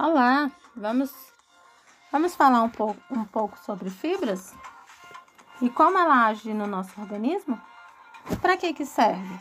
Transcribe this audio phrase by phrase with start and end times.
[0.00, 1.12] Olá, vamos,
[2.12, 4.54] vamos falar um pouco, um pouco sobre fibras
[5.60, 7.60] e como ela age no nosso organismo?
[8.40, 9.40] Para que que serve?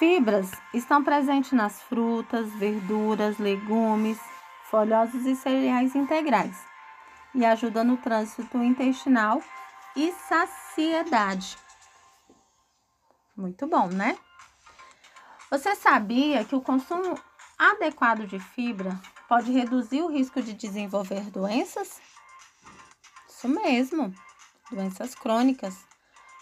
[0.00, 4.18] Fibras estão presentes nas frutas, verduras, legumes,
[4.64, 6.60] folhosos e cereais integrais
[7.32, 9.40] e ajudam no trânsito intestinal
[9.94, 11.56] e saciedade.
[13.36, 14.18] Muito bom, né?
[15.52, 17.16] Você sabia que o consumo
[17.60, 22.00] adequado de fibra pode reduzir o risco de desenvolver doenças?
[23.28, 24.14] Isso mesmo,
[24.70, 25.76] doenças crônicas,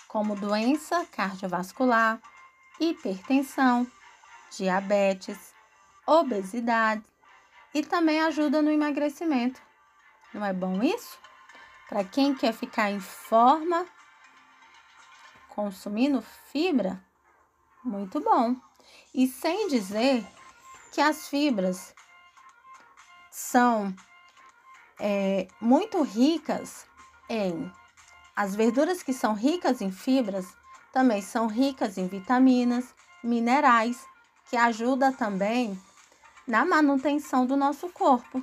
[0.07, 2.21] como doença cardiovascular,
[2.79, 3.85] hipertensão,
[4.57, 5.53] diabetes,
[6.07, 7.03] obesidade
[7.75, 9.61] e também ajuda no emagrecimento.
[10.33, 11.19] Não é bom isso?
[11.89, 13.85] Para quem quer ficar em forma,
[15.49, 17.03] consumindo fibra,
[17.83, 18.55] muito bom.
[19.13, 20.25] E sem dizer
[20.93, 21.95] que as fibras
[23.31, 23.95] são
[24.99, 26.87] é, muito ricas
[27.29, 27.71] em.
[28.35, 30.47] As verduras que são ricas em fibras
[30.93, 34.05] também são ricas em vitaminas, minerais,
[34.49, 35.79] que ajuda também
[36.47, 38.43] na manutenção do nosso corpo,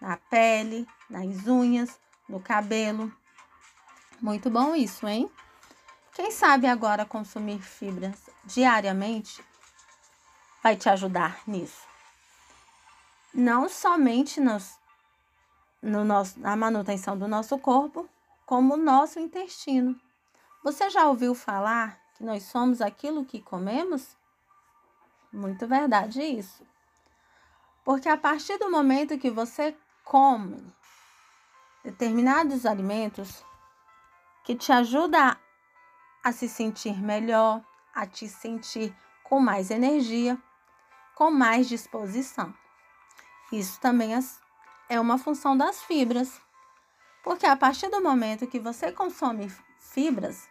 [0.00, 3.12] na pele, nas unhas, no cabelo.
[4.20, 5.30] Muito bom isso, hein?
[6.14, 9.42] Quem sabe agora consumir fibras diariamente
[10.62, 11.86] vai te ajudar nisso.
[13.34, 14.78] Não somente nos,
[15.82, 18.08] no nosso, na manutenção do nosso corpo,
[18.46, 19.98] como o nosso intestino.
[20.62, 24.16] Você já ouviu falar que nós somos aquilo que comemos?
[25.32, 26.62] Muito verdade isso.
[27.84, 30.72] Porque a partir do momento que você come
[31.82, 33.44] determinados alimentos
[34.44, 35.36] que te ajudam
[36.22, 37.60] a se sentir melhor,
[37.92, 40.38] a te sentir com mais energia,
[41.14, 42.54] com mais disposição.
[43.52, 44.20] Isso também é,
[44.88, 46.40] é uma função das fibras,
[47.22, 50.48] porque a partir do momento que você consome fibras,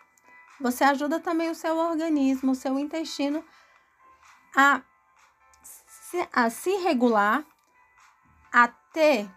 [0.59, 3.43] você ajuda também o seu organismo, o seu intestino
[4.55, 4.81] a
[5.63, 7.43] se, a se regular,
[8.51, 9.29] a ter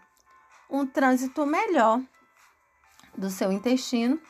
[0.69, 2.01] um trânsito melhor
[3.17, 4.21] do seu intestino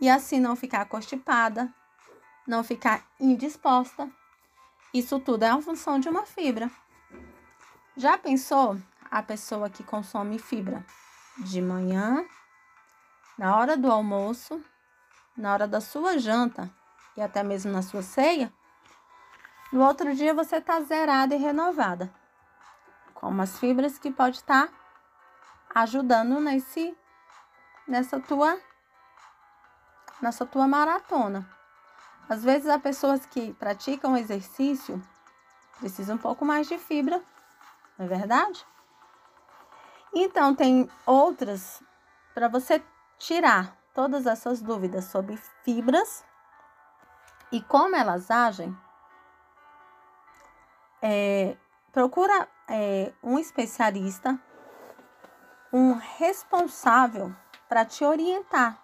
[0.00, 1.72] e assim não ficar constipada,
[2.46, 4.10] não ficar indisposta
[4.92, 6.70] isso tudo é uma função de uma fibra.
[7.96, 8.78] Já pensou
[9.10, 10.84] a pessoa que consome fibra
[11.38, 12.24] de manhã,
[13.36, 14.62] na hora do almoço,
[15.36, 16.70] na hora da sua janta
[17.16, 18.52] e até mesmo na sua ceia?
[19.72, 22.12] No outro dia você está zerada e renovada,
[23.14, 24.72] com umas fibras que pode estar tá
[25.74, 26.96] ajudando nesse
[27.86, 28.58] nessa tua
[30.20, 31.57] nessa tua maratona.
[32.28, 35.02] Às vezes, as pessoas que praticam exercício
[35.78, 37.22] precisam um pouco mais de fibra,
[37.96, 38.66] não é verdade?
[40.14, 41.82] Então, tem outras
[42.34, 42.82] para você
[43.18, 46.24] tirar todas essas dúvidas sobre fibras
[47.50, 48.76] e como elas agem.
[51.00, 51.56] É,
[51.92, 54.38] procura é, um especialista,
[55.72, 57.34] um responsável
[57.68, 58.78] para te orientar,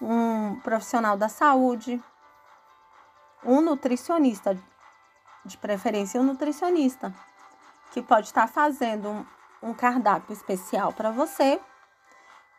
[0.00, 2.02] um profissional da saúde,
[3.44, 4.58] um nutricionista,
[5.44, 7.14] de preferência um nutricionista,
[7.92, 9.26] que pode estar fazendo um,
[9.62, 11.60] um cardápio especial para você,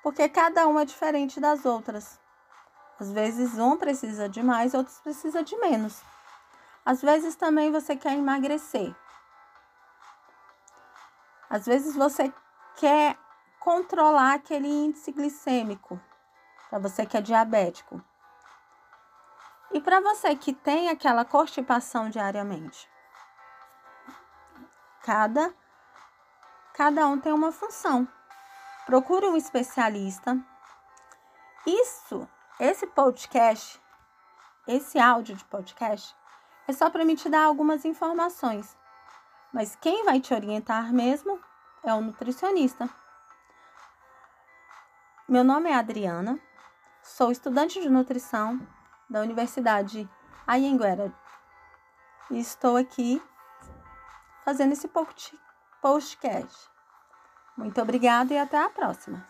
[0.02, 2.20] porque cada uma é diferente das outras.
[3.00, 6.02] Às vezes um precisa de mais, outros precisa de menos.
[6.86, 8.94] Às vezes também você quer emagrecer.
[11.50, 12.34] Às vezes você
[12.76, 13.18] quer
[13.60, 16.00] controlar aquele índice glicêmico,
[16.70, 18.02] para você que é diabético.
[19.72, 22.90] E para você que tem aquela constipação diariamente?
[25.04, 25.54] Cada
[26.74, 28.08] cada um tem uma função.
[28.86, 30.40] Procure um especialista.
[31.68, 32.28] Isso,
[32.60, 33.80] esse podcast,
[34.68, 36.16] esse áudio de podcast
[36.68, 38.76] é só para me te dar algumas informações.
[39.54, 41.40] Mas quem vai te orientar mesmo
[41.84, 42.90] é o nutricionista.
[45.28, 46.40] Meu nome é Adriana,
[47.04, 48.60] sou estudante de nutrição
[49.10, 50.08] da Universidade
[50.48, 51.12] Anhanguera.
[52.30, 53.22] E estou aqui
[54.46, 54.88] fazendo esse
[55.82, 56.70] podcast.
[57.58, 59.26] Muito obrigada e até a próxima.